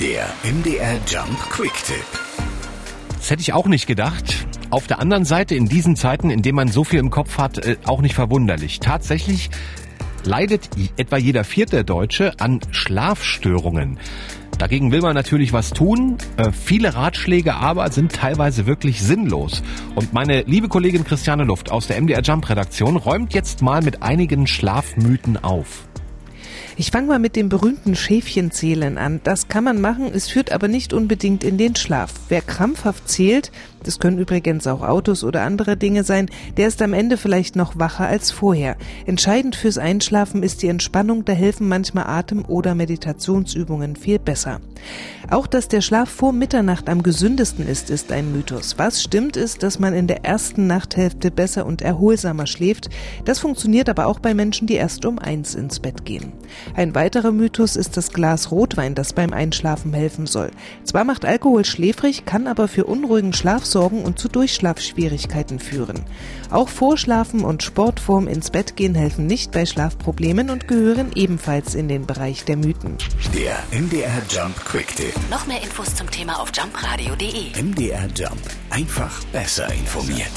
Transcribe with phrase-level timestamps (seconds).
[0.00, 2.04] Der MDR Jump Quick Tipp.
[3.16, 4.46] Das hätte ich auch nicht gedacht.
[4.68, 7.56] Auf der anderen Seite in diesen Zeiten, in denen man so viel im Kopf hat,
[7.56, 8.78] äh, auch nicht verwunderlich.
[8.78, 9.48] Tatsächlich
[10.22, 13.98] leidet etwa jeder vierte Deutsche an Schlafstörungen.
[14.58, 16.18] Dagegen will man natürlich was tun.
[16.36, 19.62] Äh, viele Ratschläge aber sind teilweise wirklich sinnlos.
[19.94, 24.02] Und meine liebe Kollegin Christiane Luft aus der MDR Jump Redaktion räumt jetzt mal mit
[24.02, 25.88] einigen Schlafmythen auf.
[26.78, 29.20] Ich fange mal mit dem berühmten Schäfchenzählen an.
[29.24, 32.12] Das kann man machen, es führt aber nicht unbedingt in den Schlaf.
[32.28, 33.50] Wer krampfhaft zählt,
[33.82, 36.28] das können übrigens auch Autos oder andere Dinge sein,
[36.58, 38.76] der ist am Ende vielleicht noch wacher als vorher.
[39.06, 44.60] Entscheidend fürs Einschlafen ist die Entspannung, da helfen manchmal Atem- oder Meditationsübungen viel besser.
[45.30, 48.74] Auch dass der Schlaf vor Mitternacht am gesündesten ist, ist ein Mythos.
[48.76, 52.90] Was stimmt ist, dass man in der ersten Nachthälfte besser und erholsamer schläft.
[53.24, 56.32] Das funktioniert aber auch bei Menschen, die erst um eins ins Bett gehen.
[56.74, 60.50] Ein weiterer Mythos ist das Glas Rotwein, das beim Einschlafen helfen soll.
[60.84, 66.04] Zwar macht Alkohol schläfrig, kann aber für unruhigen Schlaf sorgen und zu Durchschlafschwierigkeiten führen.
[66.50, 71.88] Auch Vorschlafen und Sportform ins Bett gehen helfen nicht bei Schlafproblemen und gehören ebenfalls in
[71.88, 72.96] den Bereich der Mythen.
[73.34, 75.14] Der MDR Jump Quick Tipp.
[75.30, 77.62] Noch mehr Infos zum Thema auf jumpradio.de.
[77.62, 78.40] MDR Jump.
[78.70, 80.30] Einfach besser informiert.